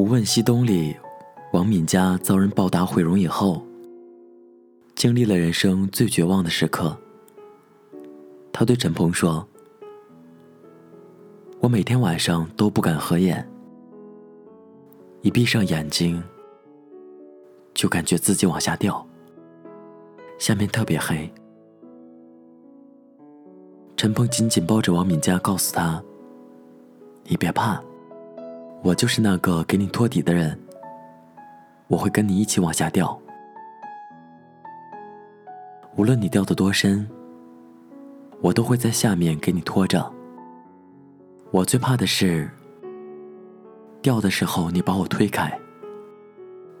[0.00, 0.96] 无问西东里，
[1.52, 3.62] 王敏佳遭人暴打毁容以后，
[4.94, 6.96] 经历了人生最绝望的时刻。
[8.50, 9.46] 他对陈鹏说
[11.60, 13.46] ：“我每天晚上都不敢合眼，
[15.20, 16.22] 一闭上眼睛，
[17.74, 19.06] 就感觉自己往下掉，
[20.38, 21.30] 下面特别黑。”
[23.98, 26.02] 陈鹏紧紧抱着王敏佳，告诉他
[27.28, 27.78] ：“你别怕。”
[28.82, 30.58] 我就是那个给你托底的人，
[31.86, 33.20] 我会跟你一起往下掉，
[35.96, 37.06] 无论你掉得多深，
[38.40, 40.10] 我都会在下面给你拖着。
[41.50, 42.48] 我最怕的是，
[44.00, 45.60] 掉的时候你把我推开，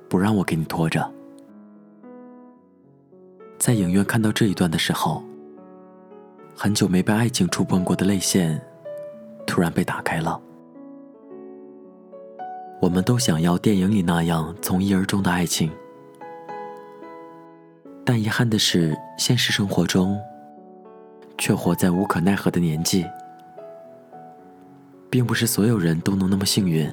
[0.08, 1.06] 不让我给你拖着。
[3.58, 5.22] 在影院看到这一段的时候，
[6.56, 8.58] 很久没被爱情触碰过的泪腺，
[9.46, 10.40] 突然被打开了。
[12.80, 15.70] 我们都想要电影里那样从一而终的爱情，
[18.04, 20.18] 但遗憾的是，现实生活中
[21.36, 23.04] 却活在无可奈何的年纪。
[25.10, 26.90] 并不是所有人都能那么幸运，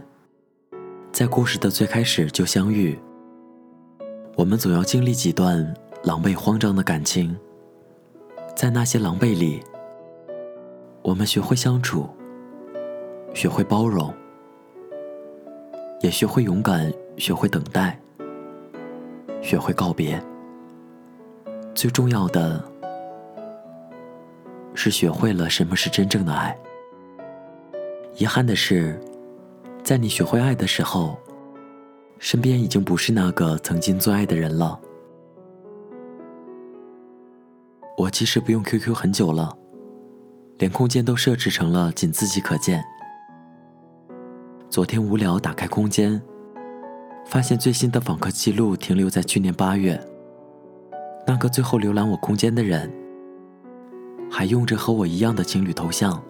[1.13, 2.99] 在故事的最开始就相遇。
[4.35, 7.37] 我们总要经历几段狼狈慌张的感情，
[8.55, 9.63] 在那些狼狈里，
[11.01, 12.09] 我们学会相处，
[13.33, 14.13] 学会包容。
[16.01, 17.99] 也学会勇敢，学会等待，
[19.41, 20.21] 学会告别。
[21.73, 22.63] 最重要的
[24.73, 26.57] 是学会了什么是真正的爱。
[28.15, 28.99] 遗憾的是，
[29.83, 31.17] 在你学会爱的时候，
[32.19, 34.79] 身边已经不是那个曾经最爱的人了。
[37.97, 39.55] 我其实不用 QQ 很久了，
[40.59, 42.83] 连空间都设置成了仅自己可见。
[44.77, 46.21] 昨天无聊，打开空间，
[47.25, 49.99] 发现最新的访客记录停留在去年八月。
[51.25, 52.93] 那个最后浏览我空间的人，
[54.29, 56.21] 还用着和我一样的情侣头像。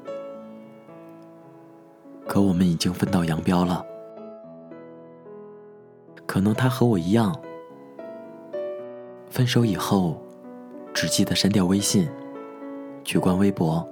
[2.26, 3.86] 可我们已经分道扬镳了。
[6.26, 7.38] 可能他和我一样，
[9.30, 10.22] 分手以后，
[10.94, 12.08] 只记得删掉微信，
[13.04, 13.86] 取关微博。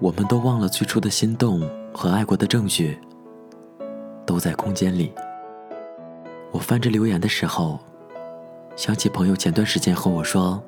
[0.00, 1.60] 我们都忘了最初的心动。
[1.96, 2.98] 和爱过的证据
[4.26, 5.14] 都在空间里。
[6.52, 7.80] 我翻着留言的时候，
[8.76, 10.62] 想起朋友前段时间和我说，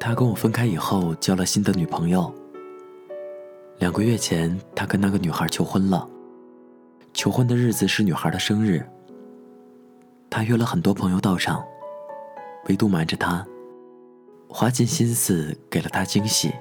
[0.00, 2.34] 他跟我分开以后交了新的女朋友。
[3.78, 6.08] 两个月前，他跟那个女孩求婚了，
[7.14, 8.84] 求婚的日子是女孩的生日。
[10.28, 11.64] 他约了很多朋友到场，
[12.68, 13.46] 唯独瞒着她，
[14.48, 16.52] 花尽心思给了她惊喜。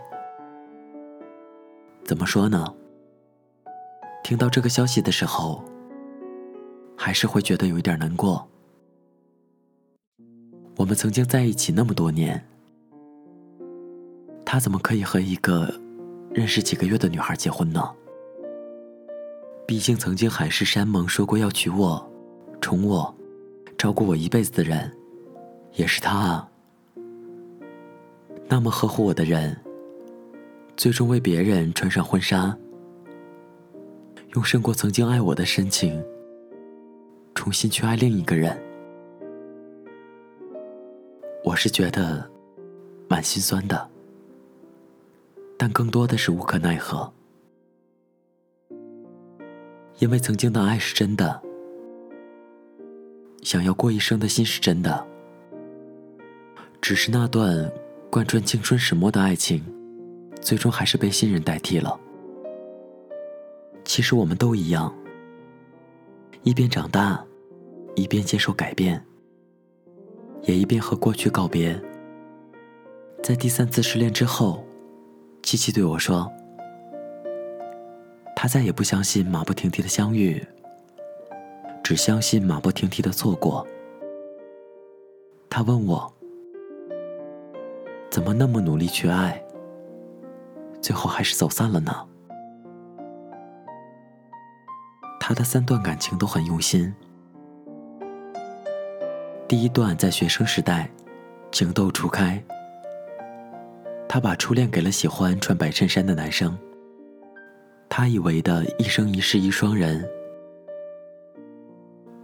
[2.07, 2.65] 怎么说呢？
[4.23, 5.61] 听到这个消息的时候，
[6.95, 8.47] 还是会觉得有一点难过。
[10.77, 12.41] 我们曾经在一起那么多年，
[14.45, 15.69] 他怎么可以和一个
[16.31, 17.93] 认识几个月的女孩结婚呢？
[19.67, 22.09] 毕竟曾经海誓山盟说过要娶我、
[22.61, 23.13] 宠我、
[23.77, 24.89] 照顾我一辈子的人，
[25.73, 26.49] 也是他啊。
[28.47, 29.61] 那么呵护我的人。
[30.77, 32.55] 最终为别人穿上婚纱，
[34.35, 36.05] 用胜过曾经爱我的深情，
[37.33, 38.55] 重新去爱另一个人。
[41.43, 42.29] 我是觉得
[43.09, 43.89] 蛮心酸的，
[45.57, 47.11] 但更多的是无可奈何，
[49.97, 51.41] 因为曾经的爱是真的，
[53.41, 55.07] 想要过一生的心是真的，
[56.79, 57.71] 只是那段
[58.11, 59.73] 贯穿青春始末的爱情。
[60.47, 61.99] 最终还是被新人代替了。
[63.83, 64.95] 其实我们都一样，
[66.43, 67.21] 一边长大，
[67.95, 69.05] 一边接受改变，
[70.43, 71.77] 也一边和过去告别。
[73.21, 74.63] 在第三次失恋之后，
[75.43, 76.31] 七七对我说
[78.33, 80.41] ：“他再也不相信马不停蹄的相遇，
[81.83, 83.67] 只相信马不停蹄的错过。”
[85.51, 86.13] 他问我
[88.09, 89.43] ：“怎么那么努力去爱？”
[90.81, 92.07] 最后还是走散了呢。
[95.19, 96.93] 他的三段感情都很用心。
[99.47, 100.89] 第一段在学生时代，
[101.51, 102.41] 情窦初开，
[104.07, 106.57] 他把初恋给了喜欢穿白衬衫的男生。
[107.89, 110.07] 他以为的一生一世一双人，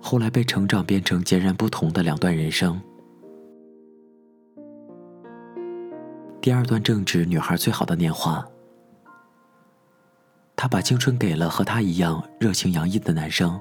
[0.02, 2.82] 后来被成长变成截然不同的两段人生。
[6.44, 8.46] 第二段正值女孩最好的年华，
[10.58, 13.58] 他把青春给了和他一样热情洋溢的男生。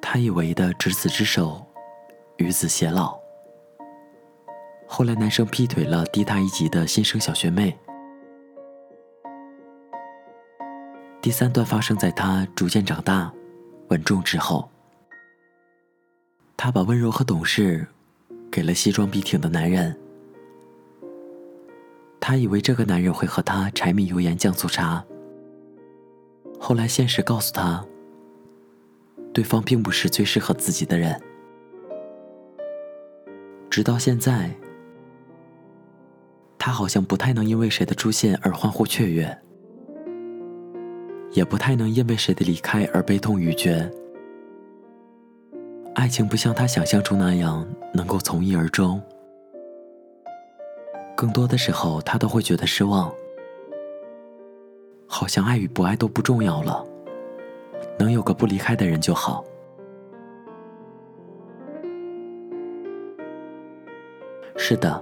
[0.00, 1.66] 他以为的执子之手，
[2.36, 3.18] 与子偕老。
[4.86, 7.76] 后来男生劈腿了低他一级的新生小学妹。
[11.20, 13.32] 第三段发生在他逐渐长大、
[13.88, 14.70] 稳重之后。
[16.56, 17.88] 他把温柔和懂事，
[18.52, 19.98] 给了西装笔挺的男人。
[22.26, 25.04] 她以为这个男人会和她柴米油盐酱醋茶。
[26.58, 27.84] 后来现实告诉她，
[29.34, 31.20] 对方并不是最适合自己的人。
[33.68, 34.50] 直到现在，
[36.58, 39.38] 他好像不太能因为谁的出现而欢呼雀跃，
[41.32, 43.92] 也不太能因为谁的离开而悲痛欲绝。
[45.94, 48.98] 爱情不像他想象中那样能够从一而终。
[51.24, 53.10] 更多的时候，他都会觉得失望，
[55.06, 56.84] 好像爱与不爱都不重要了，
[57.98, 59.42] 能有个不离开的人就好。
[64.54, 65.00] 是的，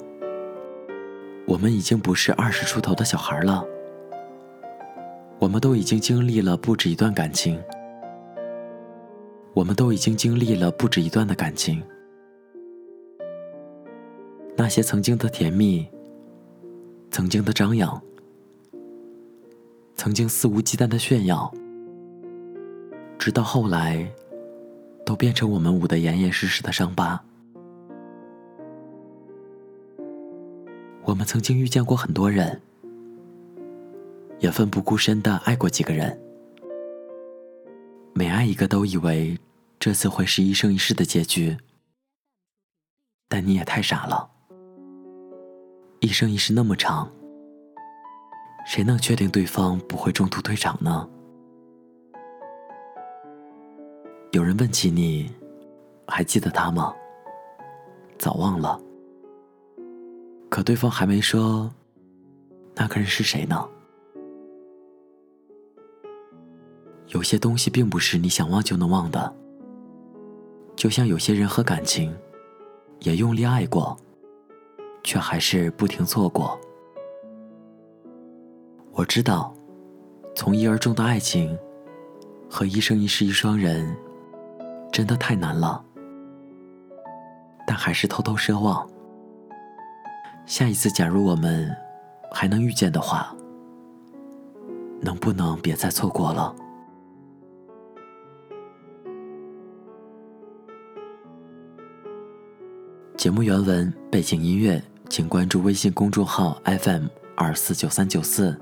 [1.44, 3.66] 我们已经不是二十出头的小孩了，
[5.40, 7.60] 我们都已经经历了不止一段感情，
[9.54, 11.82] 我们都已经经历了不止一段的感情，
[14.56, 15.84] 那些曾经的甜蜜。
[17.12, 18.02] 曾经的张扬，
[19.96, 21.52] 曾经肆无忌惮的炫耀，
[23.18, 24.10] 直到后来，
[25.04, 27.22] 都变成我们捂得严严实实的伤疤。
[31.04, 32.62] 我们曾经遇见过很多人，
[34.38, 36.18] 也奋不顾身的爱过几个人，
[38.14, 39.38] 每爱一个都以为
[39.78, 41.58] 这次会是一生一世的结局，
[43.28, 44.30] 但你也太傻了。
[46.02, 47.08] 一生一世那么长，
[48.66, 51.08] 谁能确定对方不会中途退场呢？
[54.32, 55.30] 有人问起你，
[56.08, 56.92] 还记得他吗？
[58.18, 58.80] 早忘了。
[60.50, 61.72] 可对方还没说，
[62.74, 63.64] 那个人是谁呢？
[67.10, 69.32] 有些东西并不是你想忘就能忘的，
[70.74, 72.12] 就像有些人和感情，
[73.02, 73.96] 也用力爱过。
[75.04, 76.58] 却还是不停错过。
[78.92, 79.54] 我知道，
[80.34, 81.58] 从一而终的爱情
[82.50, 83.96] 和一生一世一双人，
[84.92, 85.82] 真的太难了。
[87.66, 88.86] 但还是偷偷奢望，
[90.44, 91.74] 下一次假如我们
[92.30, 93.34] 还能遇见的话，
[95.00, 96.54] 能不能别再错过了？
[103.16, 104.82] 节目原文背景音乐。
[105.12, 107.04] 请关注微信公众号 FM
[107.36, 108.58] 二四九三九四，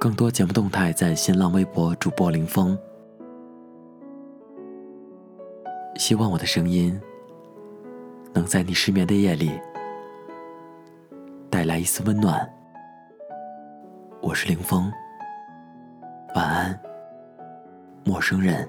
[0.00, 2.74] 更多节目动态在新浪微博主播林峰。
[5.96, 6.98] 希望我的声音
[8.32, 9.50] 能在你失眠的夜里
[11.50, 12.50] 带来一丝温暖。
[14.22, 14.90] 我是林峰，
[16.34, 16.80] 晚安，
[18.04, 18.66] 陌生人。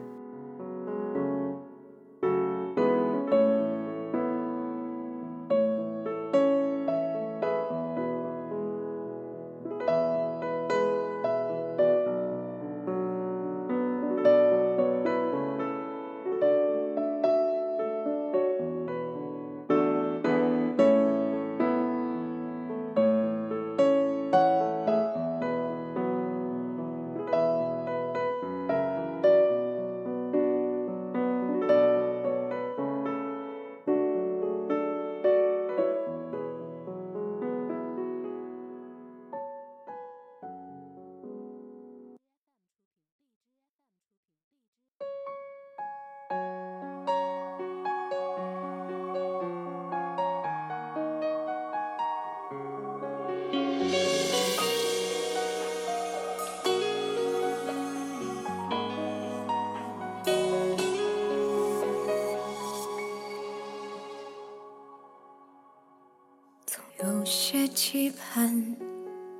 [68.17, 68.55] 盼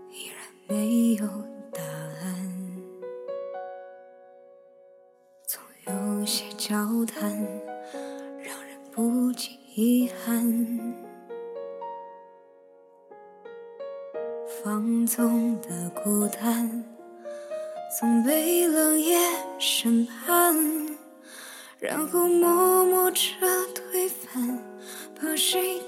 [0.10, 1.28] 依然没有
[1.72, 2.82] 答案，
[5.46, 7.32] 总有些交谈
[8.44, 10.96] 让人不禁遗憾。
[14.64, 16.84] 放纵的孤单
[18.00, 19.20] 总被冷眼
[19.60, 20.56] 审判，
[21.80, 23.22] 然后默默着
[23.74, 24.60] 推翻，
[25.16, 25.80] 把谁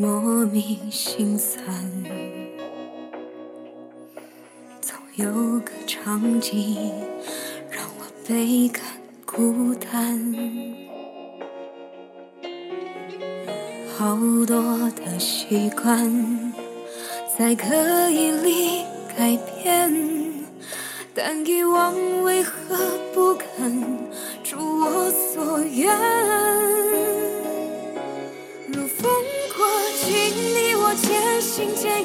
[0.00, 1.62] 莫名心酸。
[4.80, 6.90] 总有个场景
[7.70, 8.82] 让我倍感
[9.26, 10.34] 孤单，
[13.94, 14.16] 好
[14.46, 16.50] 多的习惯
[17.36, 19.92] 在刻意里改变。
[21.12, 22.74] 但遗忘为何
[23.12, 23.78] 不肯
[24.50, 26.49] 如我所愿？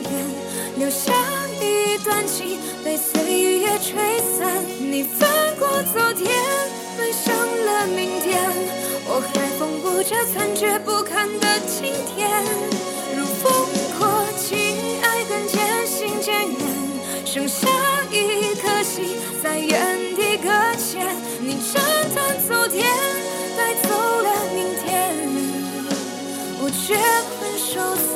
[0.01, 0.11] 远，
[0.77, 1.13] 留下
[1.61, 4.63] 一段情被岁月吹散。
[4.79, 6.29] 你翻过昨天，
[6.97, 8.39] 奔向了明天，
[9.07, 12.43] 我还缝补着残缺不堪的今天。
[13.17, 13.51] 如风
[13.97, 14.55] 过境，
[15.01, 16.57] 爱恨渐行渐远，
[17.25, 17.67] 剩下
[18.11, 19.17] 一颗心。
[19.41, 21.81] 在原地搁浅，你斩
[22.13, 22.85] 断昨天，
[23.55, 23.89] 带走
[24.21, 25.15] 了明天，
[26.59, 26.95] 我却
[27.37, 27.73] 困守
[28.13, 28.15] 在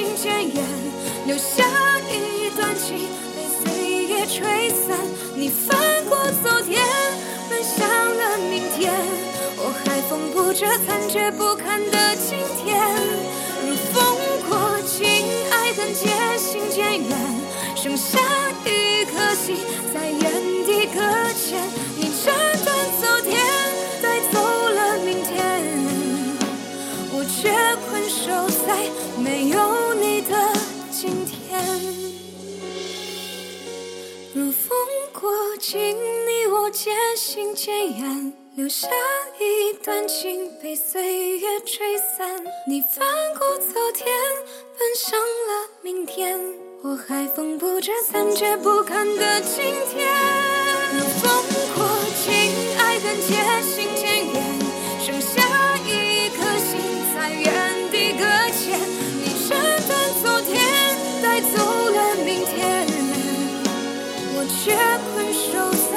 [0.00, 0.64] 渐行渐远，
[1.26, 1.62] 留下
[2.08, 4.98] 一段情被岁月吹散。
[5.36, 6.82] 你翻过昨天，
[7.50, 8.90] 奔向了明天，
[9.58, 12.80] 我还缝补着残缺不堪的今天。
[13.66, 14.16] 如风
[14.48, 15.06] 过境，
[15.50, 17.18] 爱恨渐行渐远，
[17.76, 18.18] 剩下
[18.64, 19.58] 一颗心
[19.92, 20.49] 在原
[35.70, 35.96] 过境，
[36.26, 38.88] 你我渐行渐远，留下
[39.38, 42.42] 一段情被岁月吹散。
[42.66, 43.06] 你翻
[43.38, 44.08] 过昨天，
[44.76, 46.40] 奔向了明天，
[46.82, 49.62] 我还缝补着残缺不堪的今
[49.92, 50.08] 天。
[50.92, 51.30] 如风
[51.76, 51.86] 过
[52.24, 54.19] 境，爱恨渐行渐远，
[64.58, 64.72] 却
[65.14, 65.89] 困守。